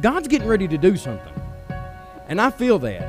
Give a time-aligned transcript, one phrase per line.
[0.00, 1.32] God's getting ready to do something.
[2.28, 3.02] And I feel that.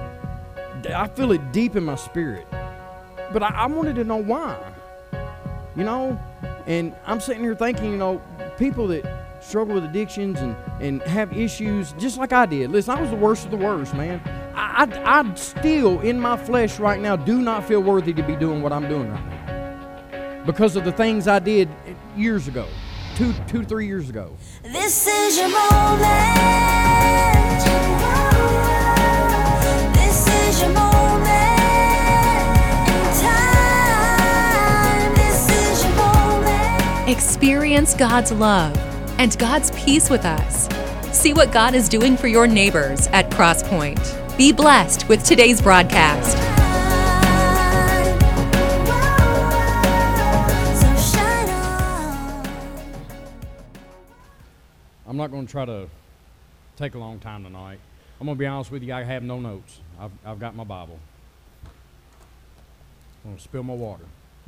[0.93, 2.47] I feel it deep in my spirit.
[3.33, 4.58] But I, I wanted to know why.
[5.76, 6.20] You know?
[6.66, 8.22] And I'm sitting here thinking, you know,
[8.58, 9.06] people that
[9.42, 12.72] struggle with addictions and, and have issues just like I did.
[12.72, 14.22] Listen, I was the worst of the worst, man.
[14.56, 18.36] I, I, I still, in my flesh right now, do not feel worthy to be
[18.36, 19.38] doing what I'm doing right now
[20.48, 21.70] because of the things I did
[22.16, 22.66] years ago,
[23.18, 24.30] two, two, three years ago.
[24.62, 26.04] This is your moment.
[29.96, 31.60] This is your moment
[32.88, 35.16] in time.
[35.16, 37.10] This is your moment.
[37.10, 38.77] Experience God's love
[39.18, 40.70] and God's peace with us.
[41.12, 44.38] See what God is doing for your neighbors at Crosspoint.
[44.38, 46.47] Be blessed with today's broadcast.
[55.17, 55.88] I'm not going to try to
[56.76, 57.80] take a long time tonight.
[58.21, 59.80] I'm going to be honest with you, I have no notes.
[59.99, 60.99] I've, I've got my Bible.
[61.65, 64.03] I'm going to spill my water.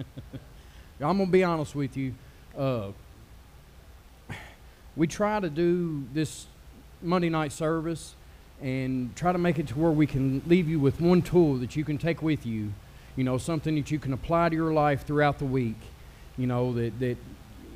[1.01, 2.13] I'm going to be honest with you.
[2.55, 2.89] Uh,
[4.95, 6.45] we try to do this
[7.01, 8.13] Monday night service
[8.61, 11.75] and try to make it to where we can leave you with one tool that
[11.75, 12.71] you can take with you,
[13.15, 15.79] you know, something that you can apply to your life throughout the week,
[16.37, 17.17] you know, that, that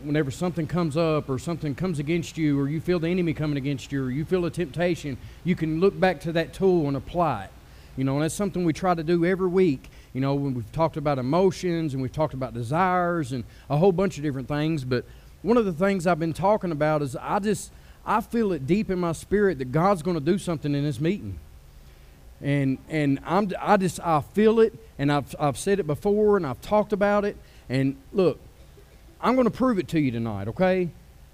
[0.03, 3.57] whenever something comes up or something comes against you or you feel the enemy coming
[3.57, 6.97] against you or you feel a temptation, you can look back to that tool and
[6.97, 7.49] apply it.
[7.95, 9.89] You know, and that's something we try to do every week.
[10.13, 13.91] You know, when we've talked about emotions and we've talked about desires and a whole
[13.91, 14.83] bunch of different things.
[14.83, 15.05] But
[15.41, 17.71] one of the things I've been talking about is I just,
[18.05, 20.99] I feel it deep in my spirit that God's going to do something in this
[20.99, 21.37] meeting.
[22.41, 26.45] And, and I'm, I just, I feel it, and I've, I've said it before, and
[26.45, 27.37] I've talked about it.
[27.69, 28.39] And look,
[29.23, 30.89] I'm going to prove it to you tonight, okay?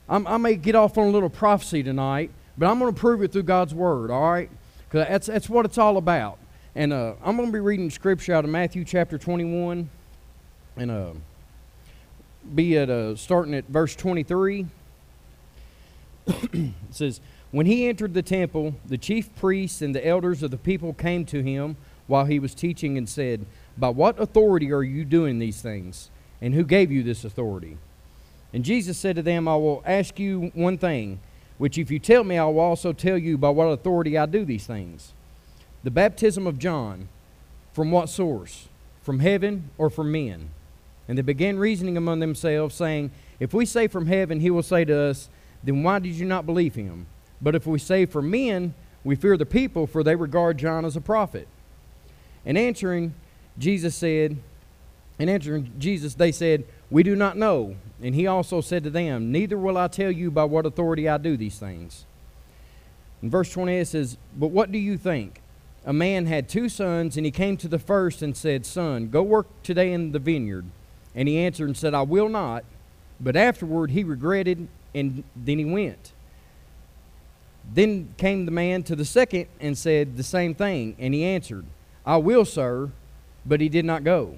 [0.07, 3.23] I'm, I may get off on a little prophecy tonight, but I'm going to prove
[3.23, 4.49] it through God's Word, all right?
[4.87, 6.37] Because that's, that's what it's all about.
[6.75, 9.89] And uh, I'm going to be reading scripture out of Matthew chapter 21,
[10.77, 11.13] and uh,
[12.53, 14.67] be at uh, starting at verse 23.
[16.27, 20.57] it says, When he entered the temple, the chief priests and the elders of the
[20.57, 23.47] people came to him while he was teaching and said,
[23.79, 26.11] By what authority are you doing these things?
[26.41, 27.77] And who gave you this authority?
[28.53, 31.19] And Jesus said to them, I will ask you one thing,
[31.57, 34.45] which if you tell me, I will also tell you by what authority I do
[34.45, 35.13] these things.
[35.83, 37.09] The baptism of John,
[37.73, 38.67] from what source?
[39.01, 40.49] From heaven or from men?
[41.07, 44.85] And they began reasoning among themselves, saying, If we say from heaven, he will say
[44.85, 45.29] to us,
[45.63, 47.07] Then why did you not believe him?
[47.41, 48.73] But if we say from men,
[49.03, 51.47] we fear the people, for they regard John as a prophet.
[52.45, 53.13] And answering,
[53.57, 54.37] Jesus said,
[55.19, 57.75] and answering Jesus, they said, We do not know.
[58.01, 61.17] And he also said to them, Neither will I tell you by what authority I
[61.17, 62.05] do these things.
[63.21, 65.41] In verse 28 it says, But what do you think?
[65.85, 69.21] A man had two sons, and he came to the first and said, Son, go
[69.21, 70.65] work today in the vineyard.
[71.13, 72.63] And he answered and said, I will not.
[73.19, 76.13] But afterward he regretted, and then he went.
[77.73, 80.95] Then came the man to the second and said the same thing.
[80.97, 81.65] And he answered,
[82.05, 82.91] I will, sir.
[83.45, 84.37] But he did not go.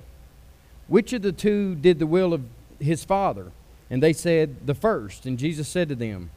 [0.92, 2.44] Which of the two did the will of
[2.78, 3.54] his father?
[3.90, 5.26] And they said, The first.
[5.26, 6.32] And Jesus said to them,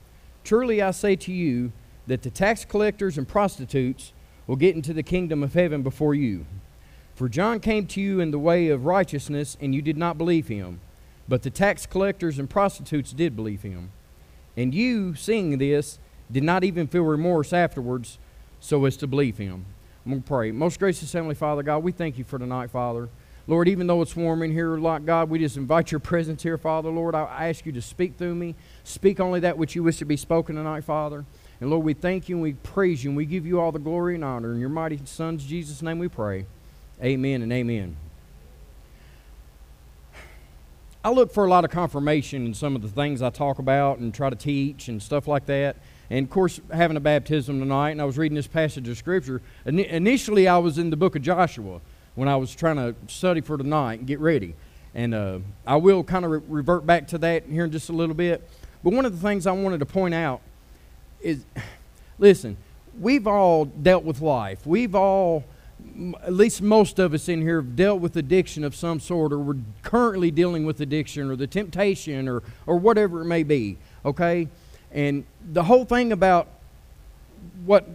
[0.45, 1.73] Truly I say to you
[2.07, 4.13] that the tax collectors and prostitutes
[4.47, 6.47] will get into the kingdom of heaven before you.
[7.17, 10.47] For John came to you in the way of righteousness, and you did not believe
[10.47, 10.79] him.
[11.29, 13.91] But the tax collectors and prostitutes did believe him.
[14.57, 15.99] And you, seeing this,
[16.31, 18.21] did not even feel remorse afterwards
[18.61, 19.65] so as to believe him.
[20.07, 20.53] I'm going to pray.
[20.53, 23.09] Most gracious Heavenly Father, God, we thank you for tonight, Father.
[23.47, 26.57] Lord, even though it's warm in here, like God, we just invite your presence here,
[26.57, 26.89] Father.
[26.89, 28.55] Lord, I ask you to speak through me.
[28.85, 31.27] Speak only that which you wish to be spoken tonight, Father.
[31.61, 33.79] And Lord, we thank you and we praise you and we give you all the
[33.79, 34.53] glory and honor.
[34.53, 36.47] In your mighty Son's Jesus' name we pray.
[37.03, 37.97] Amen and amen.
[41.05, 43.99] I look for a lot of confirmation in some of the things I talk about
[43.99, 45.77] and try to teach and stuff like that.
[46.09, 49.43] And of course, having a baptism tonight, and I was reading this passage of Scripture.
[49.67, 51.81] Ini- Initially, I was in the book of Joshua
[52.15, 54.55] when I was trying to study for tonight and get ready.
[54.95, 57.93] And uh, I will kind of re- revert back to that here in just a
[57.93, 58.49] little bit.
[58.83, 60.41] But one of the things I wanted to point out
[61.21, 61.45] is
[62.19, 62.57] listen,
[63.01, 64.67] we've all dealt with life.
[64.67, 65.45] We've all,
[66.23, 69.39] at least most of us in here, have dealt with addiction of some sort, or
[69.39, 74.49] we're currently dealing with addiction, or the temptation, or, or whatever it may be, okay?
[74.93, 76.47] And the whole thing about
[77.65, 77.89] what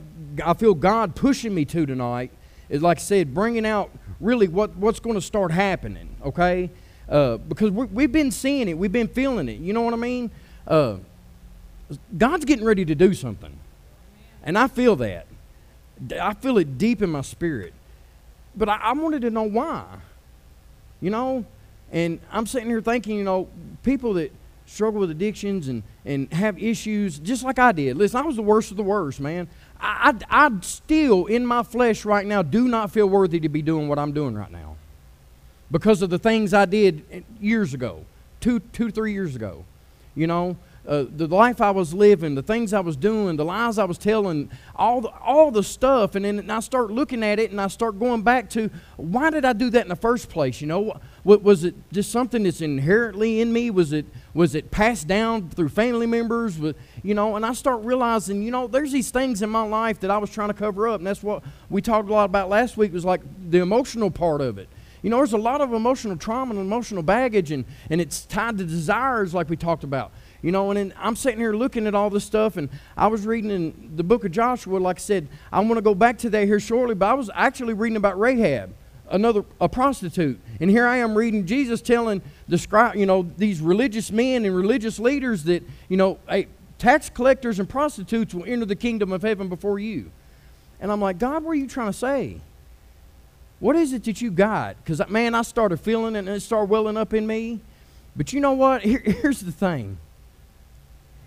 [0.43, 2.31] I feel God pushing me to tonight
[2.69, 3.89] is, like I said, bringing out
[4.19, 6.69] really what, what's going to start happening, okay?
[7.07, 9.59] Uh, because we, we've been seeing it, we've been feeling it.
[9.59, 10.31] You know what I mean?
[10.67, 10.97] Uh,
[12.17, 13.57] God's getting ready to do something.
[14.43, 15.25] And I feel that.
[16.19, 17.73] I feel it deep in my spirit.
[18.55, 19.85] But I, I wanted to know why.
[21.01, 21.45] You know?
[21.91, 23.47] And I'm sitting here thinking, you know,
[23.83, 24.31] people that
[24.65, 27.97] struggle with addictions and, and have issues just like I did.
[27.97, 29.47] Listen, I was the worst of the worst, man.
[29.81, 33.87] I, I, still, in my flesh right now, do not feel worthy to be doing
[33.87, 34.75] what I'm doing right now
[35.71, 38.05] because of the things I did years ago,
[38.41, 39.63] two, two, three years ago.
[40.15, 43.77] You know, uh, the life I was living, the things I was doing, the lies
[43.77, 46.15] I was telling, all the, all the stuff.
[46.15, 49.45] And then I start looking at it and I start going back to why did
[49.45, 50.61] I do that in the first place?
[50.61, 50.99] You know,
[51.29, 53.69] what, was it just something that's inherently in me?
[53.69, 56.57] Was it was it passed down through family members?
[56.57, 56.73] Was,
[57.03, 60.09] you know, and I start realizing, you know, there's these things in my life that
[60.09, 62.77] I was trying to cover up, and that's what we talked a lot about last
[62.77, 62.91] week.
[62.91, 64.69] Was like the emotional part of it.
[65.03, 68.57] You know, there's a lot of emotional trauma and emotional baggage, and, and it's tied
[68.57, 70.11] to desires, like we talked about.
[70.41, 73.51] You know, and I'm sitting here looking at all this stuff, and I was reading
[73.51, 76.45] in the book of Joshua, like I said, I want to go back to that
[76.45, 78.73] here shortly, but I was actually reading about Rahab,
[79.09, 80.39] another a prostitute.
[80.59, 84.99] And here I am reading Jesus telling describe, you know, these religious men and religious
[84.99, 86.47] leaders that, you know, hey,
[86.77, 90.11] tax collectors and prostitutes will enter the kingdom of heaven before you.
[90.79, 92.39] And I'm like, God, what are you trying to say?
[93.59, 94.77] What is it that you got?
[94.77, 97.59] Because, uh, man, I started feeling it and it started welling up in me.
[98.15, 98.81] But you know what?
[98.81, 99.97] Here, here's the thing.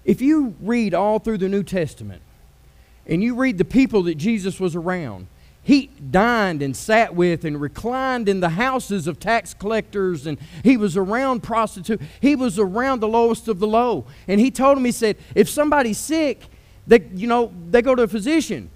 [0.05, 2.23] If you read all through the New Testament
[3.07, 5.27] and you read the people that Jesus was around,
[5.63, 10.77] he dined and sat with and reclined in the houses of tax collectors and he
[10.77, 12.03] was around prostitutes.
[12.21, 14.05] He was around the lowest of the low.
[14.27, 16.43] And he told him, he said, if somebody's sick,
[16.87, 18.71] they, you know, they go to a physician.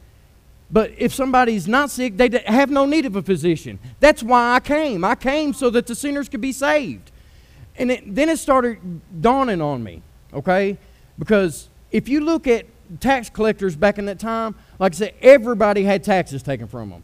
[0.70, 3.80] But if somebody's not sick, they have no need of a physician.
[3.98, 5.04] That's why I came.
[5.04, 7.10] I came so that the sinners could be saved.
[7.76, 8.78] And it, then it started
[9.20, 10.78] dawning on me, okay?
[11.18, 12.66] Because if you look at
[13.00, 17.02] tax collectors back in that time, like I said, everybody had taxes taken from them.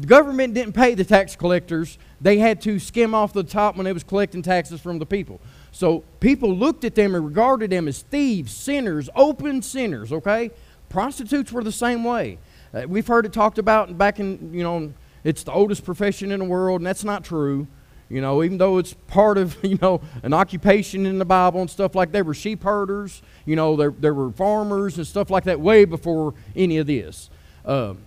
[0.00, 3.84] The government didn't pay the tax collectors, they had to skim off the top when
[3.84, 5.40] they was collecting taxes from the people.
[5.72, 10.50] So people looked at them and regarded them as thieves, sinners, open sinners, okay?
[10.88, 12.38] Prostitutes were the same way.
[12.72, 14.92] Uh, we've heard it talked about back in, you know,
[15.24, 17.66] it's the oldest profession in the world, and that's not true.
[18.08, 21.70] You know, even though it's part of, you know, an occupation in the Bible and
[21.70, 25.30] stuff like that, there were sheep herders, you know, there, there were farmers and stuff
[25.30, 27.30] like that way before any of this.
[27.64, 27.98] Um,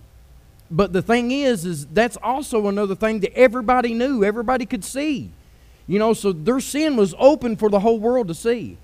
[0.70, 5.30] but the thing is, is that's also another thing that everybody knew, everybody could see.
[5.86, 8.78] You know, so their sin was open for the whole world to see.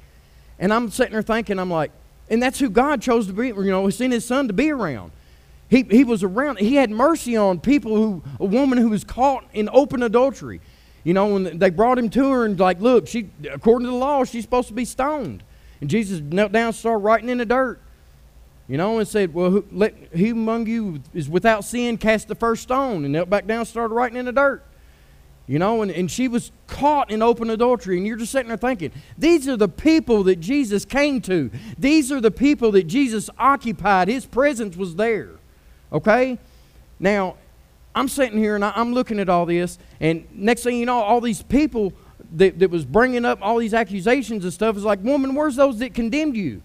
[0.58, 1.92] And I'm sitting there thinking, I'm like,
[2.28, 4.72] and that's who God chose to be, you know, He sent His Son to be
[4.72, 5.12] around.
[5.68, 9.44] He, he was around, He had mercy on people who, a woman who was caught
[9.52, 10.60] in open adultery.
[11.06, 13.96] You know, when they brought him to her and like, look, she according to the
[13.96, 15.44] law, she's supposed to be stoned.
[15.80, 17.80] And Jesus knelt down and started writing in the dirt.
[18.66, 22.34] You know, and said, Well, who, let he among you is without sin cast the
[22.34, 24.64] first stone, and knelt back down started writing in the dirt.
[25.46, 28.56] You know, and, and she was caught in open adultery, and you're just sitting there
[28.56, 31.52] thinking, these are the people that Jesus came to.
[31.78, 34.08] These are the people that Jesus occupied.
[34.08, 35.30] His presence was there.
[35.92, 36.36] Okay?
[36.98, 37.36] Now,
[37.96, 41.00] I'm sitting here and I, am looking at all this, and next thing you know,
[41.00, 41.94] all these people
[42.34, 45.78] that, that was bringing up all these accusations and stuff is like, woman, where's those
[45.78, 46.60] that condemned you?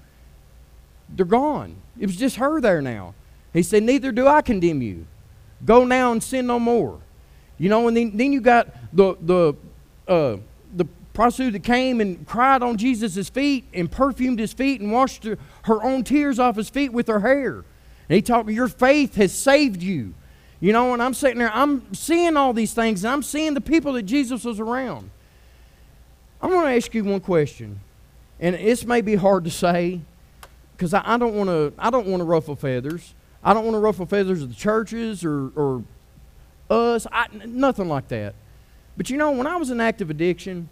[1.07, 1.77] They're gone.
[1.97, 3.15] It was just her there now.
[3.53, 5.07] He said, neither do I condemn you.
[5.63, 6.99] Go now and sin no more.
[7.57, 9.53] You know, and then, then you got the, the,
[10.11, 10.37] uh,
[10.75, 15.23] the prostitute that came and cried on Jesus' feet and perfumed his feet and washed
[15.23, 17.63] her, her own tears off his feet with her hair.
[18.09, 20.13] And he talked, your faith has saved you.
[20.61, 23.61] You know, and I'm sitting there, I'm seeing all these things, and I'm seeing the
[23.61, 25.09] people that Jesus was around.
[26.39, 27.79] I'm going to ask you one question,
[28.39, 30.01] and this may be hard to say,
[30.77, 31.73] because I, I, don't want to.
[31.77, 33.13] I don't want to ruffle feathers.
[33.43, 35.83] I don't want to ruffle feathers of the churches or, or
[36.69, 37.07] us.
[37.45, 38.35] Nothing like that.
[38.97, 40.69] But you know, when I was in active addiction,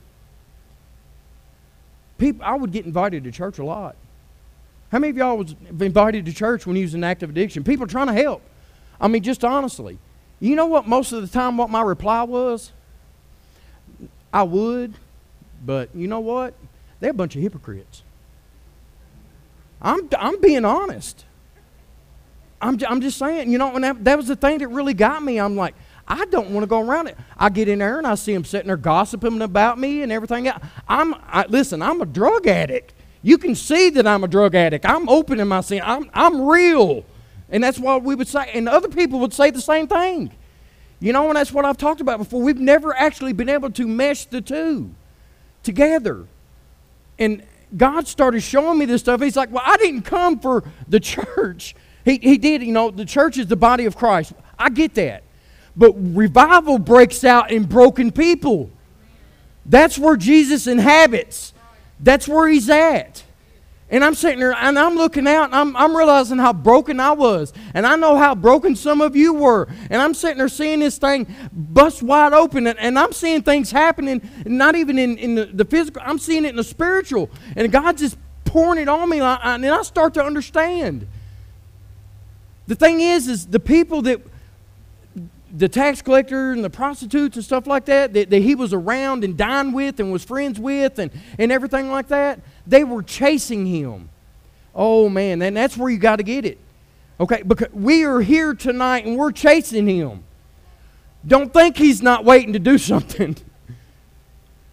[2.17, 3.95] people I would get invited to church a lot.
[4.91, 7.63] How many of y'all was invited to church when you was in active addiction?
[7.63, 8.41] People trying to help.
[8.99, 9.97] I mean, just honestly.
[10.39, 12.71] You know what, most of the time, what my reply was?
[14.31, 14.93] I would,
[15.65, 16.53] but you know what?
[16.99, 18.03] They're a bunch of hypocrites.
[19.81, 21.25] I'm, I'm being honest.
[22.61, 25.23] I'm, I'm just saying, you know, and that, that was the thing that really got
[25.23, 25.39] me.
[25.39, 25.75] I'm like,
[26.07, 27.17] I don't want to go around it.
[27.37, 30.51] I get in there and I see them sitting there gossiping about me and everything.
[30.87, 32.93] I'm, I, listen, I'm a drug addict.
[33.21, 34.85] You can see that I'm a drug addict.
[34.85, 35.81] I'm open in my sin.
[35.83, 37.05] I'm, I'm real.
[37.51, 38.49] And that's what we would say.
[38.53, 40.31] And other people would say the same thing.
[40.99, 42.41] You know, and that's what I've talked about before.
[42.41, 44.93] We've never actually been able to mesh the two
[45.63, 46.25] together.
[47.17, 47.43] And
[47.75, 49.21] God started showing me this stuff.
[49.21, 51.75] He's like, Well, I didn't come for the church.
[52.05, 54.33] He, he did, you know, the church is the body of Christ.
[54.57, 55.23] I get that.
[55.75, 58.69] But revival breaks out in broken people.
[59.65, 61.53] That's where Jesus inhabits.
[61.99, 63.23] That's where he's at.
[63.91, 67.11] And I'm sitting there and I'm looking out and I'm, I'm realizing how broken I
[67.11, 67.53] was.
[67.73, 69.67] And I know how broken some of you were.
[69.89, 72.67] And I'm sitting there seeing this thing bust wide open.
[72.67, 76.45] And, and I'm seeing things happening, not even in, in the, the physical, I'm seeing
[76.45, 77.31] it in the spiritual.
[77.55, 79.21] And God's just pouring it on me.
[79.21, 81.07] like- And I start to understand.
[82.67, 84.21] The thing is, is the people that
[85.51, 89.23] the tax collector and the prostitutes and stuff like that, that, that he was around
[89.23, 92.39] and dined with and was friends with and, and everything like that,
[92.69, 94.09] they were chasing him.
[94.73, 96.57] Oh man, and that's where you got to get it.
[97.19, 100.23] Okay, because we are here tonight and we're chasing him.
[101.27, 103.35] Don't think he's not waiting to do something.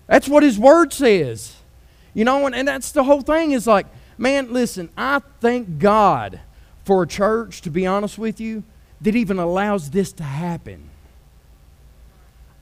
[0.07, 1.57] That's what his word says.
[2.15, 3.87] You know, and, and that's the whole thing is like,
[4.17, 6.41] man, listen, I thank God
[6.85, 8.63] for a church, to be honest with you,
[9.01, 10.89] that even allows this to happen.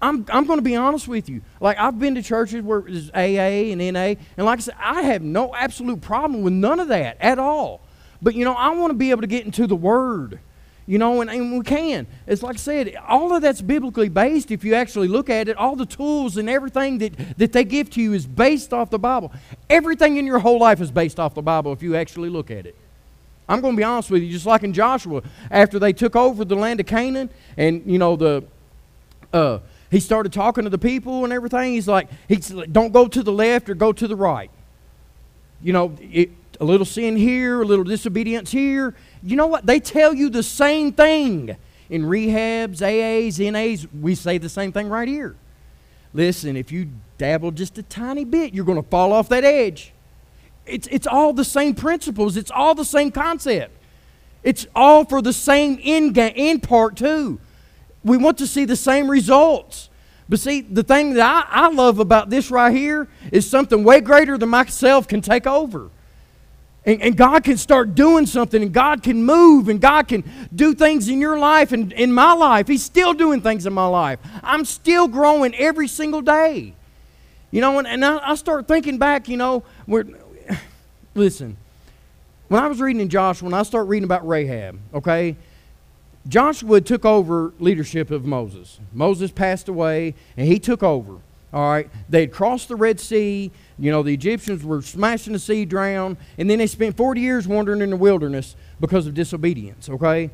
[0.04, 1.40] I'm, I'm going to be honest with you.
[1.60, 5.00] Like, I've been to churches where it's AA and NA, and like I said, I
[5.00, 7.80] have no absolute problem with none of that at all.
[8.20, 10.40] But, you know, I want to be able to get into the Word,
[10.86, 12.06] you know, and, and we can.
[12.26, 15.56] It's like I said, all of that's biblically based if you actually look at it.
[15.56, 18.98] All the tools and everything that, that they give to you is based off the
[18.98, 19.32] Bible.
[19.70, 22.66] Everything in your whole life is based off the Bible if you actually look at
[22.66, 22.76] it.
[23.48, 26.44] I'm going to be honest with you, just like in Joshua, after they took over
[26.44, 28.44] the land of Canaan, and you know the,
[29.32, 29.58] uh,
[29.94, 31.72] he started talking to the people and everything.
[31.72, 34.50] He's like, he's like, don't go to the left or go to the right.
[35.62, 38.96] You know, it, a little sin here, a little disobedience here.
[39.22, 39.66] You know what?
[39.66, 41.56] They tell you the same thing
[41.88, 43.86] in rehabs, AAs, NAs.
[43.92, 45.36] We say the same thing right here.
[46.12, 49.92] Listen, if you dabble just a tiny bit, you're going to fall off that edge.
[50.66, 53.76] It's, it's all the same principles, it's all the same concept.
[54.42, 57.38] It's all for the same end, end part, too.
[58.04, 59.88] We want to see the same results.
[60.28, 64.00] But see, the thing that I, I love about this right here is something way
[64.00, 65.90] greater than myself can take over.
[66.86, 70.74] And, and God can start doing something, and God can move, and God can do
[70.74, 72.68] things in your life and in my life.
[72.68, 74.18] He's still doing things in my life.
[74.42, 76.74] I'm still growing every single day.
[77.50, 80.04] You know, and, and I, I start thinking back, you know, where,
[81.14, 81.56] listen,
[82.48, 85.36] when I was reading in Joshua, when I start reading about Rahab, okay,
[86.26, 88.80] Joshua took over leadership of Moses.
[88.92, 91.18] Moses passed away, and he took over.
[91.52, 93.50] All right, they had crossed the Red Sea.
[93.78, 97.46] You know, the Egyptians were smashing the sea drown, and then they spent 40 years
[97.46, 99.88] wandering in the wilderness because of disobedience.
[99.88, 100.30] Okay,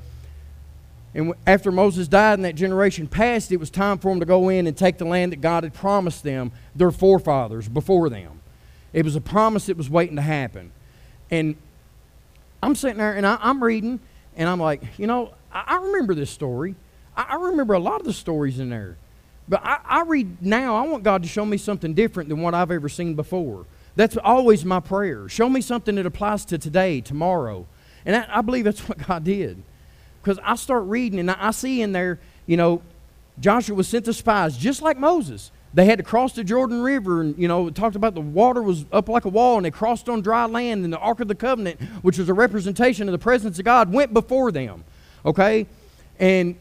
[1.14, 4.48] and after Moses died and that generation passed, it was time for them to go
[4.48, 8.40] in and take the land that God had promised them, their forefathers, before them.
[8.92, 10.70] It was a promise that was waiting to happen.
[11.30, 11.56] And
[12.62, 13.98] I'm sitting there and I, I'm reading,
[14.36, 16.74] and I'm like, you know, I, I remember this story.
[17.16, 18.96] I, I remember a lot of the stories in there.
[19.48, 22.54] But I, I read now, I want God two show me something different than what
[22.54, 23.66] I've ever seen before.
[23.96, 25.28] That's always my prayer.
[25.28, 27.66] Show me something that applies to today, tomorrow.
[28.06, 29.62] And I, I believe that's what God did.
[30.22, 32.82] Because I start reading and I, I see in there, you know,
[33.40, 35.50] Joshua was sent to spies just like Moses.
[35.72, 38.84] They had to cross the Jordan River, and you know, talked about the water was
[38.90, 41.34] up like a wall, and they crossed on dry land, and the Ark of the
[41.34, 44.84] Covenant, which was a representation of the presence of God, went before them.
[45.24, 45.66] Okay?
[46.18, 46.56] And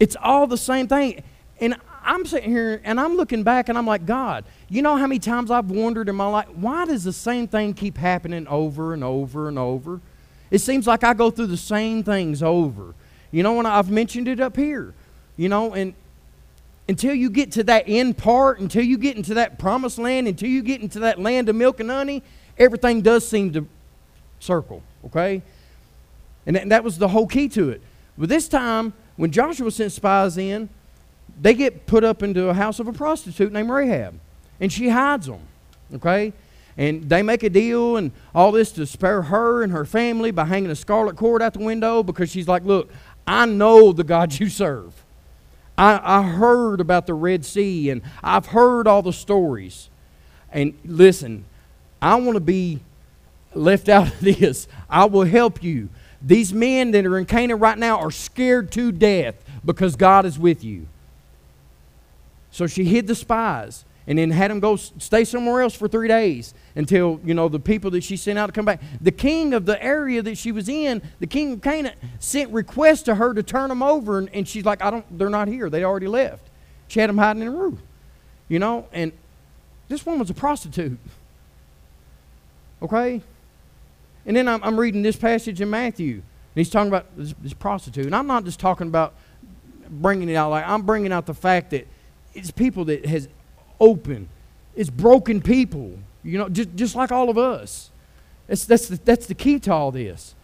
[0.00, 1.22] it's all the same thing.
[1.60, 5.06] And I'm sitting here and I'm looking back and I'm like, God, you know how
[5.06, 8.94] many times I've wondered in my life, why does the same thing keep happening over
[8.94, 10.00] and over and over?
[10.50, 12.94] It seems like I go through the same things over.
[13.30, 14.94] You know, and I've mentioned it up here.
[15.36, 15.94] You know, and
[16.88, 20.48] until you get to that end part, until you get into that promised land, until
[20.48, 22.22] you get into that land of milk and honey,
[22.56, 23.66] everything does seem to
[24.40, 25.42] circle, okay?
[26.46, 27.82] And that, that was the whole key to it.
[28.18, 30.68] But this time, when Joshua sent spies in,
[31.40, 34.18] they get put up into a house of a prostitute named Rahab.
[34.60, 35.40] And she hides them,
[35.94, 36.32] okay?
[36.76, 40.46] And they make a deal and all this to spare her and her family by
[40.46, 42.90] hanging a scarlet cord out the window because she's like, look,
[43.26, 45.04] I know the God you serve.
[45.76, 49.90] I, I heard about the Red Sea and I've heard all the stories.
[50.52, 51.44] And listen,
[52.02, 52.80] I want to be
[53.54, 54.66] left out of this.
[54.90, 55.88] I will help you.
[56.20, 60.38] These men that are in Canaan right now are scared to death because God is
[60.38, 60.86] with you.
[62.50, 66.08] So she hid the spies and then had them go stay somewhere else for three
[66.08, 68.80] days until, you know, the people that she sent out to come back.
[69.00, 73.02] The king of the area that she was in, the king of Canaan, sent requests
[73.02, 74.18] to her to turn them over.
[74.18, 75.68] And, and she's like, I don't, they're not here.
[75.68, 76.48] They already left.
[76.88, 77.80] She had them hiding in a room,
[78.48, 79.12] you know, and
[79.88, 80.98] this woman was a prostitute.
[82.80, 83.20] Okay?
[84.28, 86.12] And then I'm, I'm reading this passage in Matthew.
[86.12, 86.22] And
[86.54, 88.06] he's talking about this, this prostitute.
[88.06, 89.14] And I'm not just talking about
[89.88, 91.88] bringing it out like I'm bringing out the fact that
[92.34, 93.26] it's people that has
[93.80, 94.28] open,
[94.76, 95.98] it's broken people.
[96.22, 97.90] You know, just just like all of us.
[98.46, 100.34] That's that's the, that's the key to all this.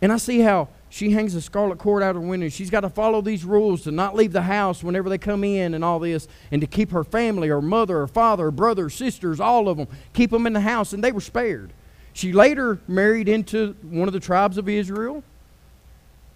[0.00, 2.48] And I see how she hangs a scarlet cord out her window.
[2.48, 5.74] She's got to follow these rules to not leave the house whenever they come in
[5.74, 9.40] and all this, and to keep her family, her mother, her father, her brothers, sisters,
[9.40, 11.72] all of them, keep them in the house, and they were spared.
[12.18, 15.22] She later married into one of the tribes of Israel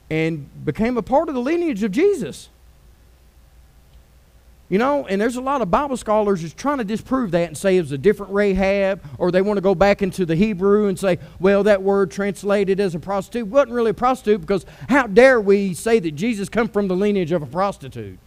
[0.08, 2.50] and became a part of the lineage of Jesus.
[4.68, 7.58] You know, and there's a lot of Bible scholars just trying to disprove that and
[7.58, 10.86] say it was a different Rahab, or they want to go back into the Hebrew
[10.86, 15.08] and say, well, that word translated as a prostitute wasn't really a prostitute because how
[15.08, 18.20] dare we say that Jesus come from the lineage of a prostitute?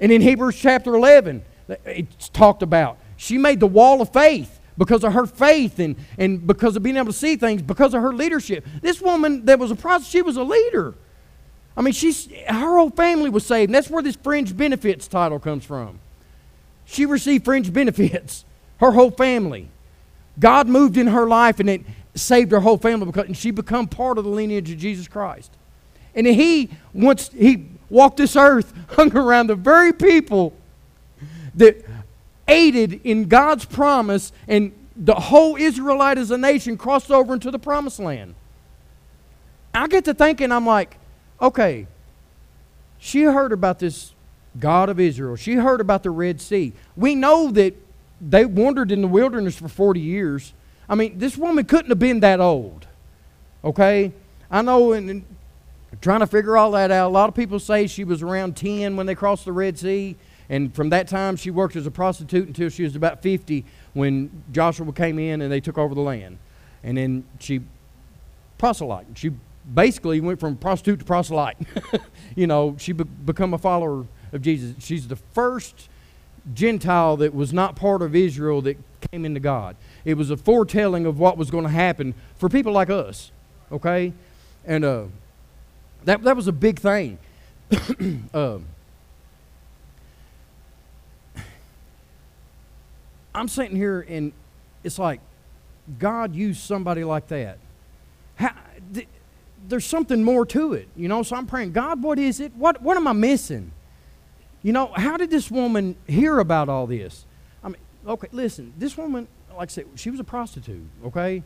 [0.00, 1.42] And in Hebrews chapter 11,
[1.84, 2.96] it's talked about.
[3.18, 6.96] She made the wall of faith because of her faith and, and because of being
[6.96, 8.66] able to see things, because of her leadership.
[8.80, 10.94] This woman that was a prostitute, she was a leader.
[11.76, 13.68] I mean, she's, her whole family was saved.
[13.68, 15.98] And that's where this fringe benefits title comes from.
[16.86, 18.46] She received fringe benefits,
[18.78, 19.68] her whole family.
[20.38, 21.82] God moved in her life and it
[22.14, 25.52] saved her whole family because and she become part of the lineage of Jesus Christ.
[26.14, 30.54] And he, once he walked this earth, hung around the very people
[31.54, 31.84] that
[32.50, 37.58] aided in God's promise, and the whole Israelite as a nation crossed over into the
[37.58, 38.34] promised land.
[39.72, 40.98] I get to thinking, I'm like,
[41.40, 41.86] okay,
[42.98, 44.12] she heard about this
[44.58, 45.36] God of Israel.
[45.36, 46.72] She heard about the Red Sea.
[46.96, 47.74] We know that
[48.20, 50.52] they wandered in the wilderness for 40 years.
[50.88, 52.86] I mean, this woman couldn't have been that old.
[53.64, 54.12] Okay?
[54.50, 55.24] I know, and,
[56.00, 58.96] trying to figure all that out, a lot of people say she was around 10
[58.96, 60.16] when they crossed the Red Sea.
[60.50, 63.64] And from that time, she worked as a prostitute until she was about 50
[63.94, 66.38] when Joshua came in and they took over the land.
[66.82, 67.62] And then she
[68.58, 69.06] proselyte.
[69.14, 69.30] She
[69.72, 71.56] basically went from prostitute to proselyte.
[72.34, 74.74] you know, she be- become a follower of Jesus.
[74.84, 75.88] She's the first
[76.52, 78.76] Gentile that was not part of Israel that
[79.12, 79.76] came into God.
[80.04, 83.30] It was a foretelling of what was going to happen for people like us.
[83.70, 84.12] Okay?
[84.64, 85.04] And uh,
[86.04, 87.18] that, that was a big thing.
[88.34, 88.58] uh,
[93.34, 94.32] I'm sitting here and
[94.82, 95.20] it's like
[95.98, 97.58] God used somebody like that.
[98.36, 98.54] How,
[98.94, 99.08] th-
[99.68, 101.22] there's something more to it, you know.
[101.22, 102.54] So I'm praying, God, what is it?
[102.56, 103.72] What what am I missing?
[104.62, 107.24] You know, how did this woman hear about all this?
[107.64, 111.42] I mean, okay, listen, this woman, like I said, she was a prostitute, okay?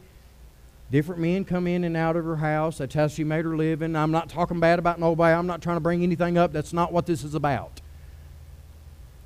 [0.91, 2.79] Different men come in and out of her house.
[2.79, 3.95] That's how she made her living.
[3.95, 5.35] I'm not talking bad about nobody.
[5.35, 6.53] I'm not trying to bring anything up.
[6.53, 7.81] That's not what this is about.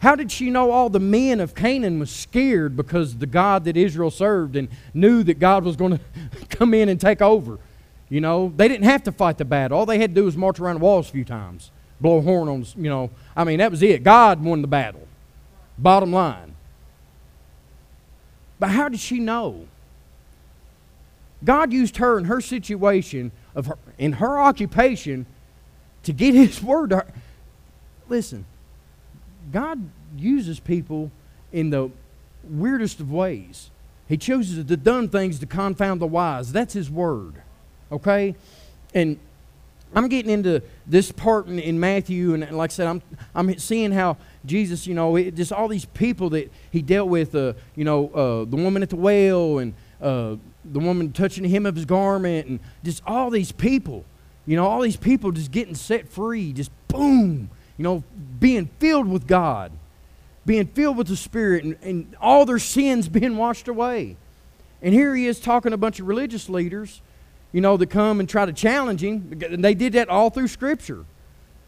[0.00, 3.76] How did she know all the men of Canaan was scared because the God that
[3.76, 7.58] Israel served and knew that God was going to come in and take over?
[8.08, 9.78] You know, they didn't have to fight the battle.
[9.78, 12.22] All they had to do was march around the walls a few times, blow a
[12.22, 13.10] horn on, you know.
[13.36, 14.02] I mean, that was it.
[14.02, 15.06] God won the battle.
[15.76, 16.54] Bottom line.
[18.58, 19.66] But how did she know?
[21.44, 25.26] God used her in her situation of her in her occupation
[26.04, 27.06] to get his word to her.
[28.08, 28.46] Listen,
[29.50, 31.10] God uses people
[31.52, 31.90] in the
[32.44, 33.70] weirdest of ways.
[34.08, 36.52] He chooses the done things to confound the wise.
[36.52, 37.34] That's his word.
[37.92, 38.34] Okay?
[38.94, 39.18] And
[39.94, 43.02] I'm getting into this part in, in Matthew, and like I said, I'm,
[43.34, 47.34] I'm seeing how Jesus, you know, it, just all these people that he dealt with,
[47.34, 51.48] uh, you know, uh, the woman at the well, and uh, the woman touching the
[51.48, 54.04] hem of his garment, and just all these people,
[54.46, 58.04] you know, all these people just getting set free, just boom, you know,
[58.38, 59.72] being filled with God,
[60.44, 64.16] being filled with the Spirit, and, and all their sins being washed away.
[64.82, 67.00] And here he is talking to a bunch of religious leaders,
[67.52, 69.40] you know, that come and try to challenge him.
[69.42, 71.06] And they did that all through Scripture.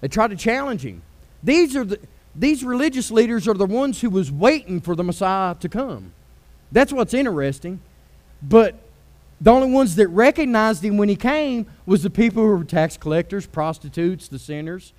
[0.02, 1.02] They tried to challenge him.
[1.42, 1.98] These are the
[2.34, 6.12] these religious leaders are the ones who was waiting for the Messiah to come.
[6.70, 7.80] That's what's interesting.
[8.42, 8.76] But
[9.40, 12.96] the only ones that recognized him when he came was the people who were tax
[12.96, 14.92] collectors, prostitutes, the sinners.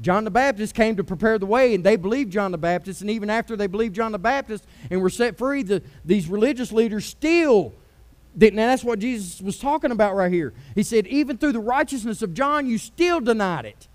[0.00, 3.02] John the Baptist came to prepare the way, and they believed John the Baptist.
[3.02, 6.72] And even after they believed John the Baptist and were set free, the, these religious
[6.72, 7.74] leaders still
[8.36, 8.58] didn't.
[8.58, 10.54] And that's what Jesus was talking about right here.
[10.74, 13.88] He said, even through the righteousness of John, you still denied it.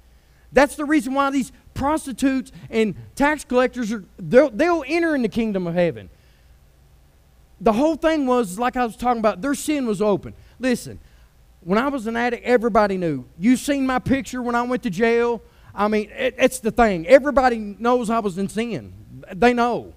[0.52, 5.30] That's the reason why these prostitutes and tax collectors are they'll, they'll enter in the
[5.30, 6.10] kingdom of heaven.
[7.60, 9.42] The whole thing was like I was talking about.
[9.42, 10.34] Their sin was open.
[10.60, 11.00] Listen,
[11.62, 13.26] when I was an addict, everybody knew.
[13.40, 15.42] You seen my picture when I went to jail.
[15.76, 17.08] I mean, it, it's the thing.
[17.08, 18.94] Everybody knows I was in sin.
[19.34, 19.94] They know.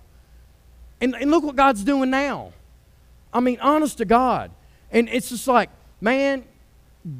[1.00, 2.52] And, and look what God's doing now.
[3.32, 4.50] I mean, honest to God.
[4.90, 6.44] And it's just like, man,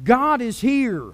[0.03, 1.13] God is here.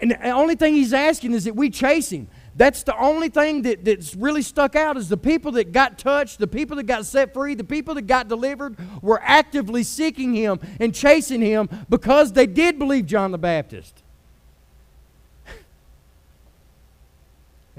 [0.00, 2.28] And the only thing he's asking is that we chase him.
[2.54, 6.38] That's the only thing that, that's really stuck out is the people that got touched,
[6.38, 10.58] the people that got set free, the people that got delivered were actively seeking him
[10.80, 14.02] and chasing him because they did believe John the Baptist.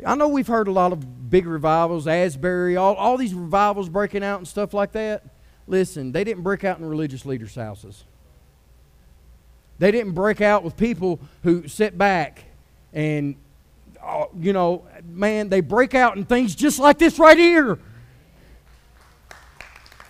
[0.05, 4.23] I know we've heard a lot of big revivals, Asbury, all, all these revivals breaking
[4.23, 5.23] out and stuff like that.
[5.67, 8.03] Listen, they didn't break out in religious leaders' houses.
[9.77, 12.43] They didn't break out with people who sit back
[12.91, 13.35] and,
[14.03, 17.79] uh, you know, man, they break out in things just like this right here.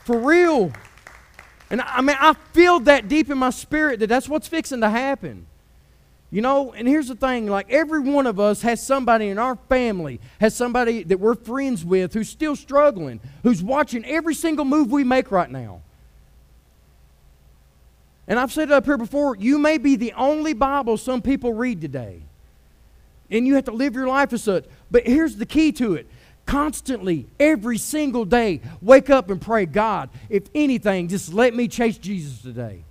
[0.06, 0.72] For real.
[1.70, 4.90] And I mean, I feel that deep in my spirit that that's what's fixing to
[4.90, 5.46] happen.
[6.32, 9.56] You know, and here's the thing like every one of us has somebody in our
[9.68, 14.92] family, has somebody that we're friends with who's still struggling, who's watching every single move
[14.92, 15.82] we make right now.
[18.28, 21.54] And I've said it up here before you may be the only Bible some people
[21.54, 22.22] read today.
[23.32, 24.66] And you have to live your life as such.
[24.92, 26.08] But here's the key to it
[26.46, 31.98] constantly, every single day, wake up and pray God, if anything, just let me chase
[31.98, 32.84] Jesus today.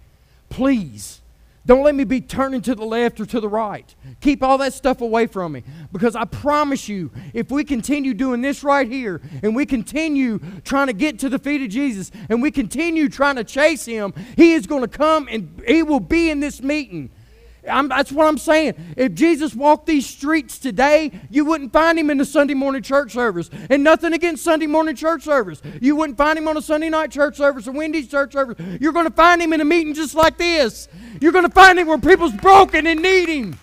[0.49, 1.21] Please.
[1.69, 3.95] Don't let me be turning to the left or to the right.
[4.23, 5.63] Keep all that stuff away from me.
[5.93, 10.87] Because I promise you, if we continue doing this right here, and we continue trying
[10.87, 14.55] to get to the feet of Jesus, and we continue trying to chase him, he
[14.55, 17.11] is going to come and he will be in this meeting.
[17.69, 18.95] I'm, that's what I'm saying.
[18.97, 23.13] If Jesus walked these streets today, you wouldn't find him in the Sunday morning church
[23.13, 23.51] service.
[23.71, 25.63] And nothing against Sunday morning church service.
[25.81, 28.57] You wouldn't find him on a Sunday night church service or Wednesday's church service.
[28.81, 30.89] You're going to find him in a meeting just like this.
[31.21, 33.59] You're going to find him where people's broken and need him.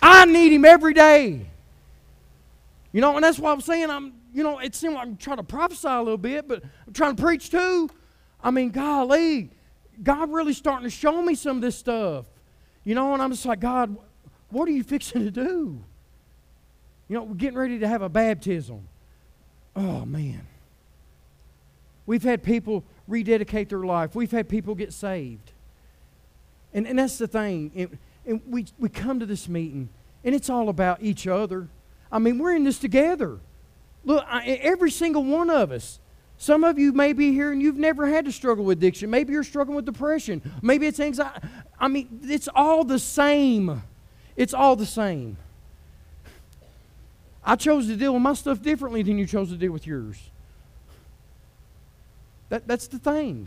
[0.00, 1.46] I need him every day.
[2.92, 5.38] You know, and that's why I'm saying I'm, you know, it seems like I'm trying
[5.38, 7.88] to prophesy a little bit, but I'm trying to preach too.
[8.42, 9.50] I mean, golly,
[10.02, 12.26] God really starting to show me some of this stuff.
[12.84, 13.96] You know, and I'm just like, God,
[14.50, 15.82] what are you fixing to do?
[17.08, 18.88] You know, we're getting ready to have a baptism.
[19.76, 20.46] Oh, man.
[22.06, 25.52] We've had people rededicate their life, we've had people get saved.
[26.74, 27.70] And, and that's the thing.
[27.74, 29.88] And, and we, we come to this meeting,
[30.24, 31.68] and it's all about each other.
[32.10, 33.38] I mean, we're in this together.
[34.04, 35.98] Look, I, every single one of us.
[36.42, 39.08] Some of you may be here and you've never had to struggle with addiction.
[39.08, 40.42] Maybe you're struggling with depression.
[40.60, 41.46] Maybe it's anxiety.
[41.78, 43.80] I mean, it's all the same.
[44.34, 45.36] It's all the same.
[47.44, 50.18] I chose to deal with my stuff differently than you chose to deal with yours.
[52.48, 53.46] That, that's the thing.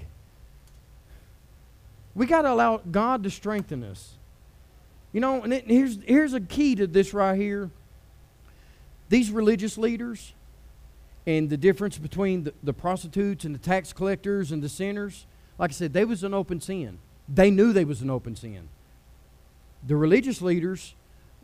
[2.14, 4.14] We got to allow God to strengthen us.
[5.12, 7.70] You know, and it, here's, here's a key to this right here.
[9.10, 10.32] These religious leaders
[11.28, 15.26] and the difference between the, the prostitutes and the tax collectors and the sinners,
[15.58, 17.00] like I said, they was an open sin.
[17.28, 18.70] They knew they was an open sin.
[19.88, 20.94] The religious leaders,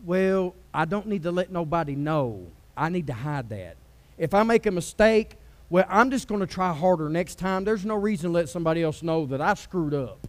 [0.06, 2.48] well, I don't need to let nobody know.
[2.78, 3.78] I need to hide that.
[4.18, 5.36] If I make a mistake,
[5.70, 7.64] well, I'm just going to try harder next time.
[7.64, 10.28] There's no reason to let somebody else know that I screwed up.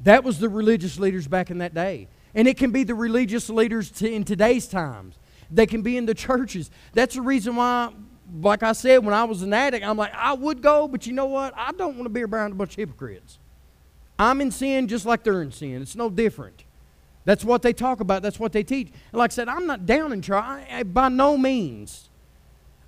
[0.00, 2.08] That was the religious leaders back in that day.
[2.34, 5.14] And it can be the religious leaders in today's times.
[5.52, 6.70] They can be in the churches.
[6.94, 7.92] That's the reason why,
[8.40, 11.12] like I said, when I was an addict, I'm like, I would go, but you
[11.12, 11.52] know what?
[11.56, 13.38] I don't want to be around a bunch of hypocrites.
[14.18, 15.82] I'm in sin just like they're in sin.
[15.82, 16.64] It's no different.
[17.24, 18.22] That's what they talk about.
[18.22, 18.88] That's what they teach.
[18.88, 22.08] And like I said, I'm not down and try by no means.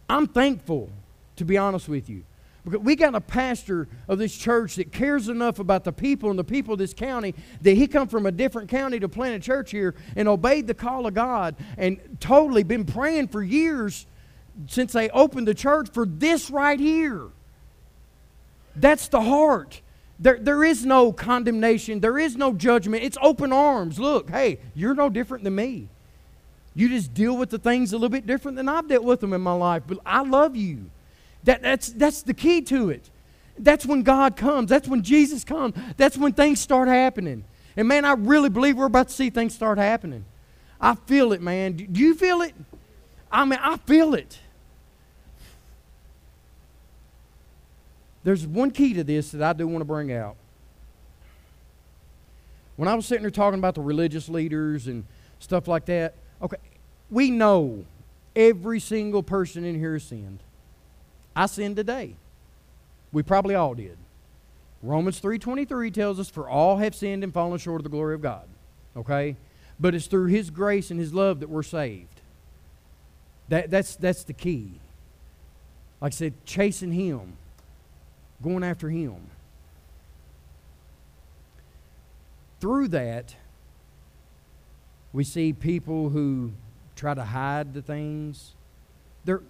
[0.09, 0.91] I'm thankful,
[1.37, 2.25] to be honest with you.
[2.65, 6.45] We got a pastor of this church that cares enough about the people and the
[6.45, 9.71] people of this county that he come from a different county to plant a church
[9.71, 14.07] here and obeyed the call of God and totally been praying for years
[14.67, 17.29] since they opened the church for this right here.
[18.77, 19.83] That's the heart.
[20.19, 22.01] There, there is no condemnation.
[22.01, 23.05] There is no judgment.
[23.05, 23.99] It's open arms.
[23.99, 25.89] Look, hey, you're no different than me.
[26.75, 29.33] You just deal with the things a little bit different than I've dealt with them
[29.33, 29.83] in my life.
[29.87, 30.91] But I love you.
[31.45, 33.11] That, that's, that's the key to it.
[33.59, 34.69] That's when God comes.
[34.71, 35.77] That's when Jesus comes.
[35.97, 37.45] That's when things start happening.
[37.77, 40.25] And man, I really believe we're about to see things start happening.
[40.81, 41.73] I feel it, man.
[41.75, 42.55] Do, you feel it?
[43.31, 44.39] I mean, I feel it.
[48.23, 50.37] There's one key to this that I do want to bring out.
[52.77, 55.05] When I was sitting there talking about the religious leaders and
[55.39, 56.57] stuff like that, okay,
[57.11, 57.85] we know
[58.35, 60.41] every single person in here sinned.
[61.35, 62.17] I sinned today.
[63.13, 63.99] We probably all did.
[64.83, 68.23] Romans 3:23 tells us for all have sinned and fallen short of the glory of
[68.23, 68.47] God.
[68.97, 69.37] Okay?
[69.81, 72.21] But it's through his grace and his love that we're saved.
[73.49, 74.81] That, that's, that's the key.
[76.01, 77.37] Like I said, chasing him,
[78.43, 79.31] going after him.
[82.65, 83.35] through that,
[85.13, 86.51] we see people who
[86.97, 88.55] try to hide the things.
[89.27, 89.43] There,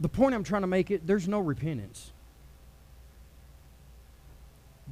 [0.00, 2.12] the point I'm trying to make it, there's no repentance.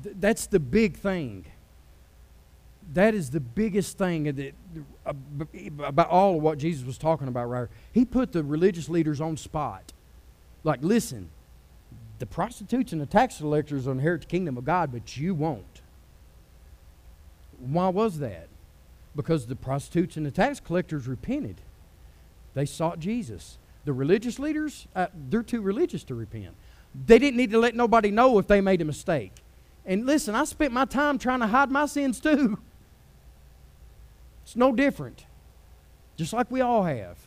[0.03, 1.47] Th- that's the big thing.
[2.95, 4.55] That is the biggest thing that,
[5.07, 5.13] uh,
[5.85, 7.71] about all of what Jesus was talking about right here.
[7.93, 9.93] He put the religious leaders on spot.
[10.65, 11.31] Like, listen,
[12.19, 15.81] the prostitutes and the tax collectors will inherit the kingdom of God, but you won't.
[17.59, 18.49] Why was that?
[19.15, 21.61] Because the prostitutes and the tax collectors repented.
[22.55, 23.59] They sought Jesus.
[23.85, 26.55] The religious leaders, uh, they're too religious to repent.
[27.07, 29.33] They didn't need to let nobody know if they made a mistake.
[29.85, 32.59] And listen, I spent my time trying to hide my sins too.
[34.45, 35.25] It's no different.
[36.17, 37.19] Just like we all have.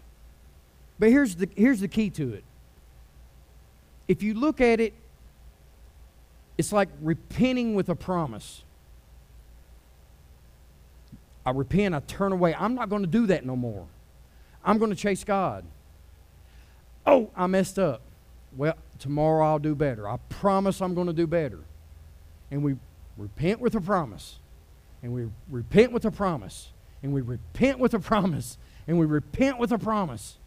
[0.99, 2.43] But here's the, here's the key to it.
[4.07, 4.93] If you look at it,
[6.57, 8.63] it's like repenting with a promise.
[11.45, 12.55] I repent, I turn away.
[12.55, 13.85] I'm not going to do that no more.
[14.63, 15.65] I'm going to chase God.
[17.05, 18.01] Oh, I messed up.
[18.55, 20.07] Well, tomorrow I'll do better.
[20.07, 21.59] I promise I'm going to do better.
[22.49, 22.75] And we
[23.17, 24.39] repent with a promise.
[25.03, 26.71] And we repent with a promise.
[27.03, 28.57] And we repent with a promise.
[28.87, 30.37] And we repent with a promise.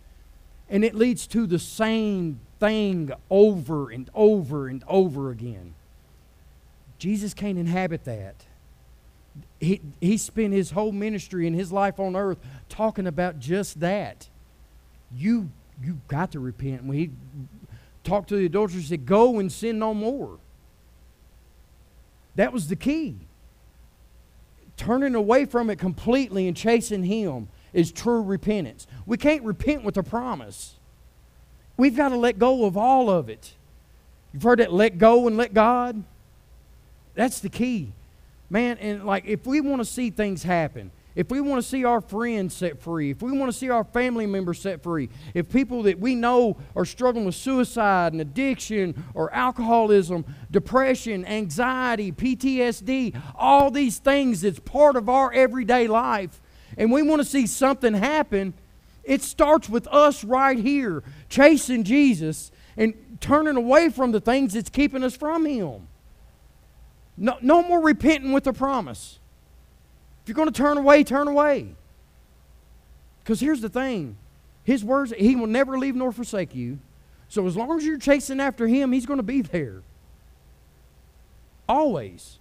[0.68, 5.74] And it leads to the same thing over and over and over again.
[6.98, 8.34] Jesus can't inhabit that
[9.60, 14.28] he, he spent his whole ministry and his life on earth talking about just that.
[15.14, 15.50] You
[15.82, 16.84] you got to repent.
[16.84, 17.10] When he
[18.04, 20.38] talked to the adulterers, he said, Go and sin no more.
[22.34, 23.16] That was the key.
[24.76, 28.86] Turning away from it completely and chasing him is true repentance.
[29.06, 30.76] We can't repent with a promise.
[31.76, 33.54] We've got to let go of all of it.
[34.32, 36.02] You've heard that let go and let God?
[37.14, 37.92] That's the key.
[38.50, 41.84] Man, and like if we want to see things happen, if we want to see
[41.84, 45.50] our friends set free, if we want to see our family members set free, if
[45.50, 53.20] people that we know are struggling with suicide and addiction or alcoholism, depression, anxiety, PTSD,
[53.34, 56.40] all these things that's part of our everyday life,
[56.76, 58.54] and we want to see something happen,
[59.02, 64.70] it starts with us right here chasing Jesus and turning away from the things that's
[64.70, 65.88] keeping us from Him.
[67.16, 69.18] No, no more repenting with a promise.
[70.28, 71.74] You're going to turn away, turn away.
[73.20, 74.16] Because here's the thing
[74.64, 76.78] His words, He will never leave nor forsake you.
[77.28, 79.82] So as long as you're chasing after Him, He's going to be there.
[81.68, 82.38] Always.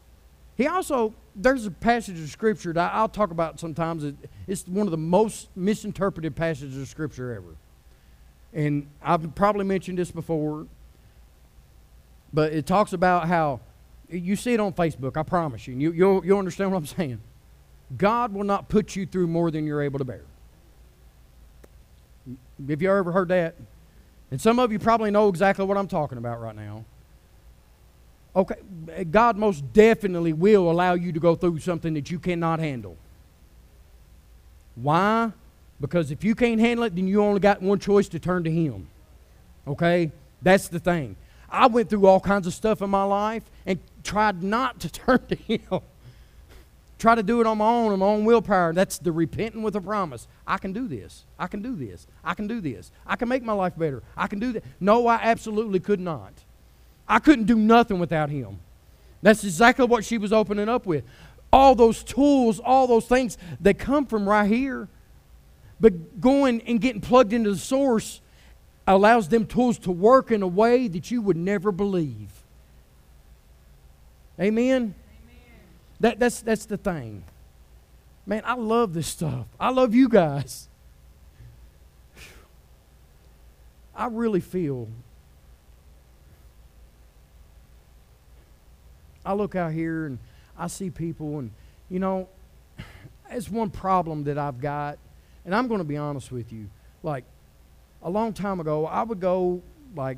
[0.55, 4.03] He also, there's a passage of Scripture that I'll talk about sometimes.
[4.47, 7.55] It's one of the most misinterpreted passages of Scripture ever.
[8.53, 10.65] And I've probably mentioned this before,
[12.33, 13.59] but it talks about how
[14.09, 15.75] you see it on Facebook, I promise you.
[15.75, 17.19] you you'll, you'll understand what I'm saying.
[17.95, 20.23] God will not put you through more than you're able to bear.
[22.67, 23.55] Have you ever heard that?
[24.29, 26.83] And some of you probably know exactly what I'm talking about right now.
[28.35, 28.55] Okay,
[29.09, 32.97] God most definitely will allow you to go through something that you cannot handle.
[34.75, 35.31] Why?
[35.79, 38.51] Because if you can't handle it, then you only got one choice to turn to
[38.51, 38.87] Him.
[39.67, 40.11] Okay?
[40.41, 41.15] That's the thing.
[41.49, 45.25] I went through all kinds of stuff in my life and tried not to turn
[45.27, 45.81] to Him.
[46.97, 48.73] Try to do it on my own, on my own willpower.
[48.73, 50.27] That's the repenting with a promise.
[50.47, 51.25] I can do this.
[51.37, 52.07] I can do this.
[52.23, 52.91] I can do this.
[53.05, 54.01] I can make my life better.
[54.15, 54.63] I can do that.
[54.79, 56.33] No, I absolutely could not.
[57.07, 58.59] I couldn't do nothing without Him.
[59.21, 61.03] That's exactly what she was opening up with.
[61.53, 64.87] All those tools, all those things, they come from right here.
[65.79, 68.21] But going and getting plugged into the source
[68.87, 72.31] allows them tools to work in a way that you would never believe.
[74.39, 74.95] Amen?
[75.99, 77.23] That, that's, that's the thing.
[78.25, 79.47] Man, I love this stuff.
[79.59, 80.67] I love you guys.
[83.95, 84.89] I really feel.
[89.25, 90.19] I look out here and
[90.57, 91.51] I see people, and,
[91.89, 92.29] you know,
[93.29, 94.97] it's one problem that I've got,
[95.45, 96.69] and I'm going to be honest with you.
[97.03, 97.23] Like,
[98.03, 99.61] a long time ago, I would go,
[99.95, 100.17] like,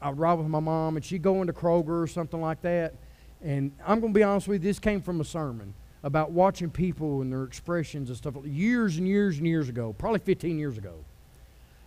[0.00, 2.94] I would ride with my mom, and she'd go into Kroger or something like that.
[3.42, 6.70] And I'm going to be honest with you, this came from a sermon about watching
[6.70, 10.78] people and their expressions and stuff years and years and years ago, probably 15 years
[10.78, 10.94] ago.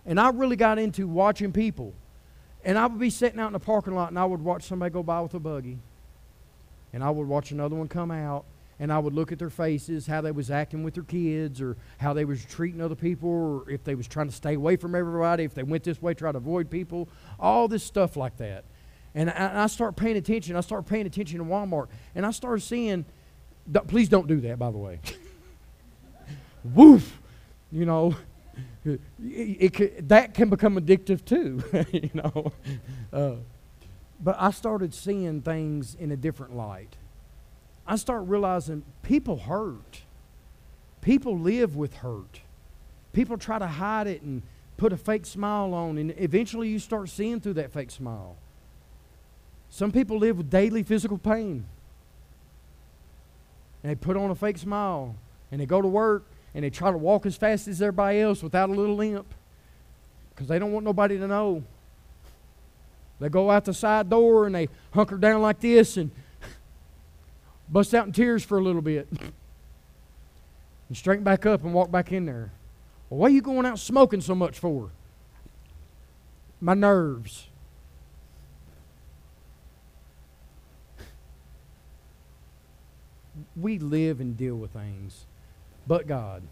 [0.06, 1.94] And I really got into watching people.
[2.64, 4.92] And I would be sitting out in the parking lot and I would watch somebody
[4.92, 5.78] go by with a buggy.
[6.92, 8.44] And I would watch another one come out
[8.78, 11.76] and I would look at their faces, how they was acting with their kids, or
[11.98, 14.94] how they was treating other people, or if they was trying to stay away from
[14.94, 18.64] everybody, if they went this way, try to avoid people, all this stuff like that.
[19.14, 20.56] And I, and I start paying attention.
[20.56, 23.04] I start paying attention to Walmart, and I start seeing
[23.86, 25.00] please don't do that, by the way.
[26.64, 27.20] Woof!
[27.72, 28.14] You know,
[28.84, 32.52] it, it ca- that can become addictive too, you know.
[33.12, 33.36] Uh,
[34.20, 36.96] but I started seeing things in a different light.
[37.86, 40.02] I start realizing people hurt.
[41.00, 42.40] People live with hurt.
[43.12, 44.42] People try to hide it and
[44.76, 48.36] put a fake smile on, and eventually you start seeing through that fake smile.
[49.74, 51.66] Some people live with daily physical pain.
[53.82, 55.16] And they put on a fake smile,
[55.50, 58.40] and they go to work, and they try to walk as fast as everybody else
[58.40, 59.26] without a little limp
[60.30, 61.64] because they don't want nobody to know.
[63.18, 66.12] They go out the side door and they hunker down like this and
[67.68, 69.08] bust out in tears for a little bit
[70.88, 72.52] and straighten back up and walk back in there.
[73.10, 74.90] Well, why are you going out smoking so much for?
[76.60, 77.48] My nerves.
[83.56, 85.26] We live and deal with things,
[85.86, 86.42] but God.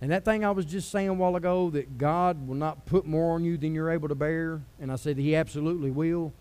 [0.00, 3.04] And that thing I was just saying a while ago that God will not put
[3.04, 6.32] more on you than you're able to bear, and I said He absolutely will.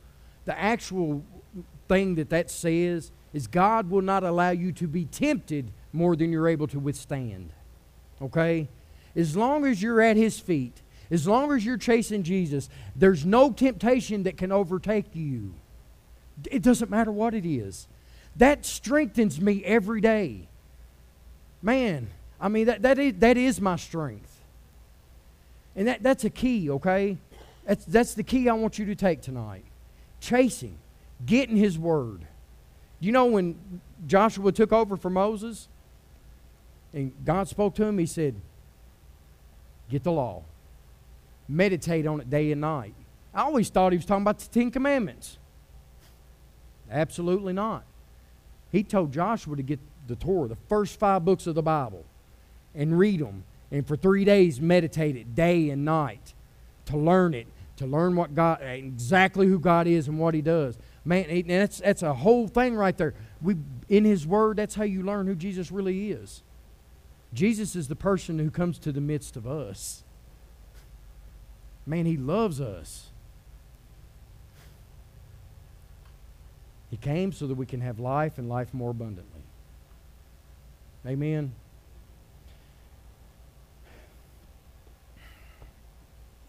[0.46, 1.24] The actual
[1.88, 6.32] thing that that says is God will not allow you to be tempted more than
[6.32, 7.52] you're able to withstand.
[8.22, 8.70] Okay?
[9.16, 13.52] As long as you're at His feet, as long as you're chasing Jesus, there's no
[13.52, 15.54] temptation that can overtake you.
[16.50, 17.88] It doesn't matter what it is.
[18.38, 20.48] That strengthens me every day.
[21.62, 22.08] Man,
[22.40, 24.42] I mean, that, that, is, that is my strength.
[25.76, 27.18] And that, that's a key, okay?
[27.66, 29.66] That's, that's the key I want you to take tonight.
[30.20, 30.78] Chasing,
[31.26, 32.26] getting His Word.
[33.00, 35.68] You know, when Joshua took over for Moses
[36.94, 38.36] and God spoke to him, He said,
[39.90, 40.44] Get the law,
[41.48, 42.94] meditate on it day and night.
[43.34, 45.38] I always thought He was talking about the Ten Commandments.
[46.92, 47.84] Absolutely not.
[48.72, 52.06] He told Joshua to get the Torah, the first five books of the Bible,
[52.76, 53.44] and read them.
[53.72, 56.34] And for three days, meditate it day and night
[56.86, 60.78] to learn it, to learn what God, exactly who God is and what He does.
[61.06, 63.14] Man, that's, that's a whole thing right there.
[63.42, 63.56] We,
[63.88, 66.44] in His Word, that's how you learn who Jesus really is.
[67.34, 70.04] Jesus is the person who comes to the midst of us.
[71.86, 73.09] Man, He loves us.
[76.90, 79.42] He came so that we can have life and life more abundantly.
[81.06, 81.54] Amen.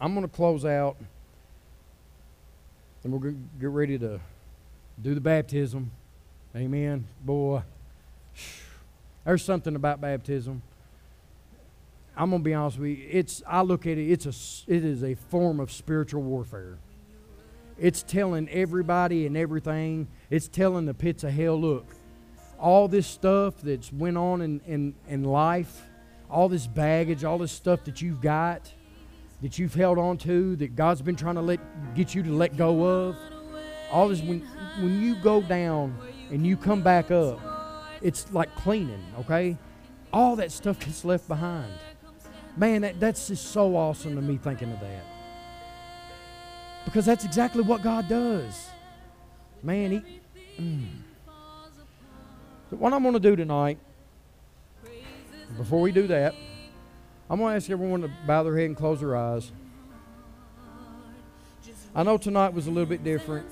[0.01, 0.97] I'm going to close out
[3.05, 4.21] and we're going to get ready to
[5.01, 5.91] do the baptism.
[6.57, 7.07] Amen.
[7.25, 7.63] Boy,
[9.25, 10.63] there's something about baptism.
[12.17, 13.07] I'm going to be honest with you.
[13.11, 16.77] It's I look at it it's a it is a form of spiritual warfare.
[17.81, 20.07] It's telling everybody and everything.
[20.29, 21.87] It's telling the pits of hell, look,
[22.59, 25.83] all this stuff that's went on in, in, in life,
[26.31, 28.71] all this baggage, all this stuff that you've got,
[29.41, 31.59] that you've held on to, that God's been trying to let
[31.95, 33.17] get you to let go of.
[33.91, 34.41] All this when
[34.81, 35.97] when you go down
[36.31, 37.41] and you come back up,
[38.03, 39.57] it's like cleaning, okay?
[40.13, 41.73] All that stuff gets left behind.
[42.57, 45.20] Man, that, that's just so awesome to me thinking of that.
[46.85, 48.69] Because that's exactly what God does.
[49.63, 50.21] Man, he.
[50.61, 50.87] mm.
[52.71, 53.79] So what I'm going to do tonight,
[55.57, 56.35] before we do that,
[57.29, 59.51] I'm going to ask everyone to bow their head and close their eyes.
[61.95, 63.49] I know tonight was a little bit different,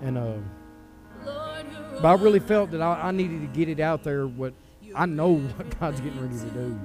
[0.00, 0.34] and uh,
[1.24, 4.26] but I really felt that I, I needed to get it out there.
[4.26, 4.54] What
[4.94, 6.80] I know what God's getting ready to do.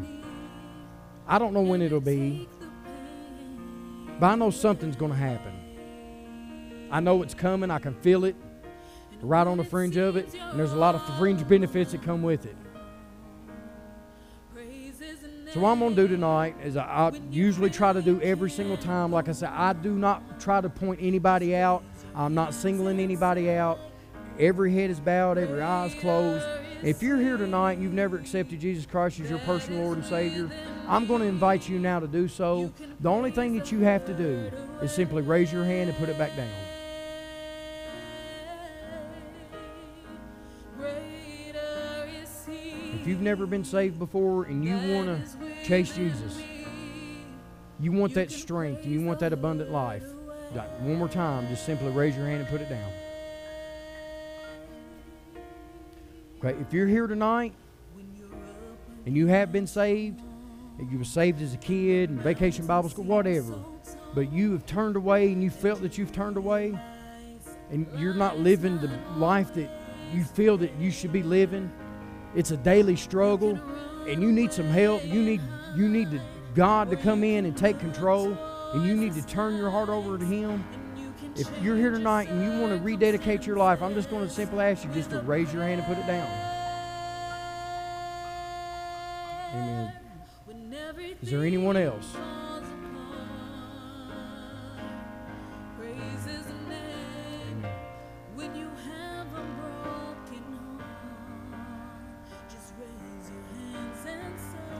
[1.27, 2.47] I don't know when it'll be,
[4.19, 6.87] but I know something's going to happen.
[6.91, 7.69] I know it's coming.
[7.69, 8.35] I can feel it
[9.21, 12.21] right on the fringe of it, and there's a lot of fringe benefits that come
[12.21, 12.55] with it.
[15.53, 18.49] So what I'm going to do tonight is I, I usually try to do every
[18.49, 19.11] single time.
[19.13, 21.83] Like I said, I do not try to point anybody out.
[22.13, 23.79] I'm not singling anybody out.
[24.39, 26.45] Every head is bowed, every eye is closed.
[26.83, 30.05] If you're here tonight and you've never accepted Jesus Christ as your personal Lord and
[30.05, 30.49] Savior,
[30.87, 32.71] I'm going to invite you now to do so.
[32.99, 34.51] The only thing that you have to do
[34.81, 36.49] is simply raise your hand and put it back down.
[42.93, 46.39] If you've never been saved before and you want to chase Jesus,
[47.79, 50.03] you want that strength and you want that abundant life,
[50.79, 52.91] one more time, just simply raise your hand and put it down.
[56.39, 57.51] Okay, if you're here tonight
[59.07, 60.21] and you have been saved,
[60.77, 63.55] and you were saved as a kid in vacation Bible school, whatever,
[64.13, 66.77] but you have turned away and you felt that you've turned away,
[67.71, 69.67] and you're not living the life that
[70.13, 71.71] you feel that you should be living.
[72.35, 73.59] It's a daily struggle,
[74.07, 75.03] and you need some help.
[75.05, 75.41] You need
[75.75, 76.21] you need to,
[76.53, 78.37] God to come in and take control,
[78.73, 80.63] and you need to turn your heart over to Him.
[81.35, 84.33] If you're here tonight and you want to rededicate your life, I'm just going to
[84.33, 86.27] simply ask you just to raise your hand and put it down.
[89.53, 89.93] Amen.
[91.21, 92.15] Is there anyone else?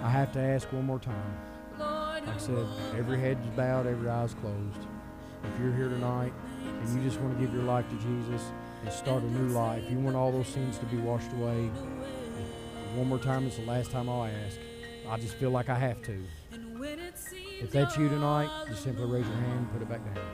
[0.04, 1.38] I have to ask one more time.
[1.78, 2.66] Like I said,
[2.98, 4.88] every head is bowed, every eye is closed.
[5.44, 6.34] If you're here tonight
[6.64, 8.42] and you just want to give your life to Jesus
[8.84, 11.70] and start a new life, you want all those sins to be washed away.
[12.96, 14.58] One more time, it's the last time I'll ask.
[15.10, 16.24] I just feel like I have to.
[17.60, 20.26] If that's you tonight, just simply raise your hand and put it back down.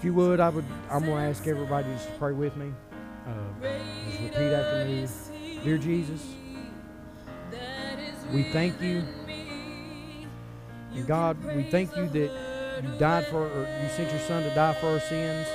[0.00, 0.64] If you would, I would.
[0.90, 2.72] I'm to ask everybody just to pray with me.
[3.26, 3.32] Uh,
[4.06, 5.06] just repeat after me.
[5.62, 6.26] Dear Jesus,
[8.32, 9.04] we thank you.
[10.94, 14.54] And God, we thank you that you died for, or you sent your Son to
[14.54, 15.46] die for our sins.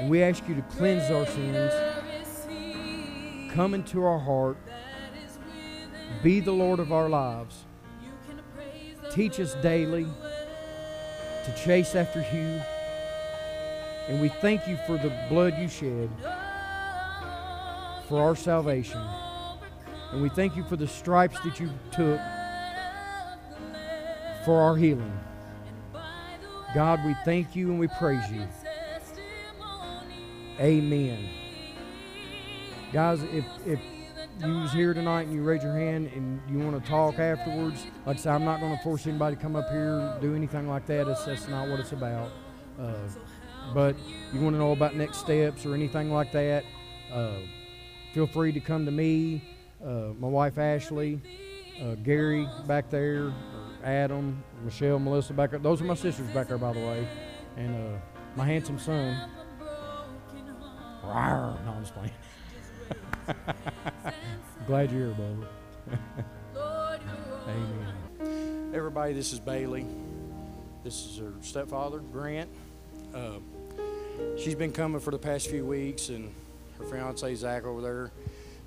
[0.00, 1.72] And we ask you to cleanse our sins,
[3.52, 4.56] come into our heart,
[6.24, 7.64] be the Lord of our lives.
[9.12, 10.04] Teach us daily
[11.44, 12.60] to chase after you.
[14.08, 16.10] And we thank you for the blood you shed
[18.10, 19.00] for our salvation.
[20.12, 22.20] And we thank you for the stripes that you took
[24.44, 25.18] for our healing.
[26.74, 28.46] God, we thank you and we praise you.
[30.58, 31.28] Amen.
[32.92, 33.80] Guys, if if
[34.44, 37.86] you was here tonight and you raise your hand and you want to talk afterwards,
[38.06, 40.34] like I said, I'm not going to force anybody to come up here and do
[40.34, 41.06] anything like that.
[41.08, 42.30] It's, that's not what it's about.
[42.78, 42.94] Uh,
[43.72, 43.94] but
[44.32, 46.64] you want to know about next steps or anything like that,
[47.12, 47.34] uh,
[48.12, 49.42] feel free to come to me,
[49.84, 51.20] uh, my wife Ashley,
[51.80, 53.32] uh, Gary back there,
[53.84, 55.58] Adam, Michelle, Melissa back there.
[55.58, 57.08] Those are my sisters back there, by the way,
[57.56, 57.98] and uh,
[58.36, 59.28] my handsome son.
[61.04, 61.64] Rawr.
[61.64, 62.12] No, I'm just playing.
[64.66, 65.46] Glad you're here, Bubba.
[67.48, 68.72] Amen.
[68.74, 69.86] Everybody, this is Bailey.
[70.84, 72.50] This is her stepfather, Grant.
[73.14, 73.38] Uh,
[74.36, 76.32] she's been coming for the past few weeks, and
[76.80, 78.10] her fiance Zach over there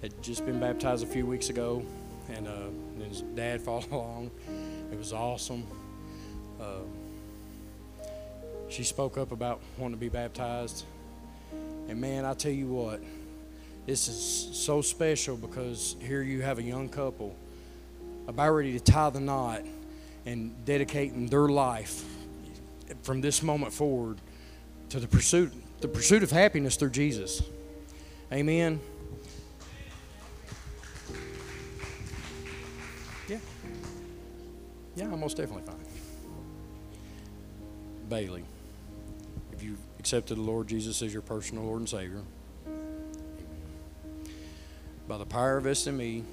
[0.01, 1.83] had just been baptized a few weeks ago,
[2.29, 4.31] and, uh, and his dad followed along.
[4.91, 5.65] It was awesome.
[6.61, 6.81] Uh,
[8.69, 10.85] she spoke up about wanting to be baptized,
[11.87, 13.01] and man, I tell you what,
[13.85, 17.35] this is so special because here you have a young couple
[18.27, 19.61] about ready to tie the knot
[20.25, 22.05] and dedicating their life
[23.01, 24.19] from this moment forward
[24.89, 25.51] to the pursuit
[25.81, 27.43] the pursuit of happiness through Jesus.
[28.33, 28.79] Amen.
[33.27, 33.37] Yeah.
[34.95, 35.75] Yeah, I'm most definitely fine.
[38.09, 38.43] Bailey,
[39.51, 42.23] if you accepted the Lord Jesus as your personal Lord and Savior,
[45.07, 46.23] by the power of SME, me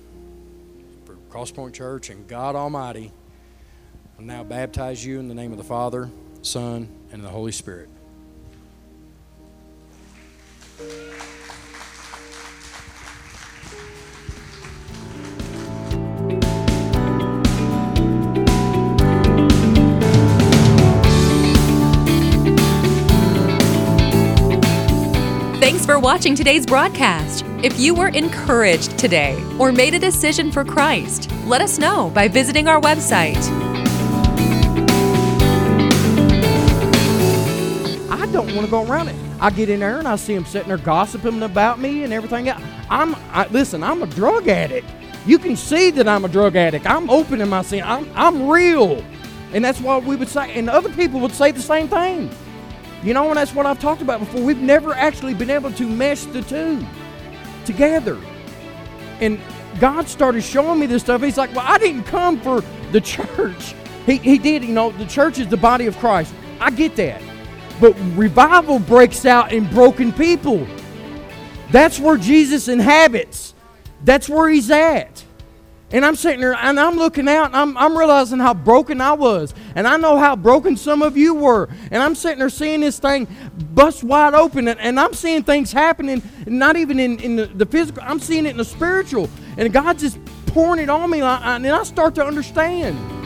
[1.05, 3.13] for Crosspoint Church and God Almighty,
[4.19, 6.09] I now baptize you in the name of the Father,
[6.41, 7.91] Son, and the Holy Spirit.
[25.91, 27.45] For watching today's broadcast.
[27.65, 32.29] If you were encouraged today or made a decision for Christ, let us know by
[32.29, 33.35] visiting our website.
[38.09, 39.17] I don't want to go around it.
[39.41, 42.49] I get in there and I see them sitting there gossiping about me and everything.
[42.49, 42.63] else.
[42.89, 43.83] I'm I, listen.
[43.83, 44.87] I'm a drug addict.
[45.27, 46.87] You can see that I'm a drug addict.
[46.87, 47.83] I'm open in my sin.
[47.85, 49.05] I'm I'm real,
[49.53, 50.55] and that's what we would say.
[50.55, 52.31] And other people would say the same thing.
[53.03, 54.43] You know, and that's what I've talked about before.
[54.43, 56.85] We've never actually been able to mesh the two
[57.65, 58.19] together.
[59.21, 59.41] And
[59.79, 61.23] God started showing me this stuff.
[61.23, 63.75] He's like, Well, I didn't come for the church.
[64.07, 66.35] He, he did, you know, the church is the body of Christ.
[66.61, 67.23] I get that.
[67.81, 70.67] But revival breaks out in broken people.
[71.71, 73.55] That's where Jesus inhabits.
[74.05, 75.20] That's where he's at.
[75.93, 79.13] And I'm sitting there and I'm looking out and I'm, I'm realizing how broken I
[79.13, 79.55] was.
[79.75, 81.69] And I know how broken some of you were.
[81.91, 83.27] And I'm sitting there seeing this thing
[83.73, 84.69] bust wide open.
[84.69, 88.47] And, and I'm seeing things happening, not even in, in the, the physical, I'm seeing
[88.47, 89.29] it in the spiritual.
[89.57, 93.20] And God's just pouring it on me, like, and I start to understand.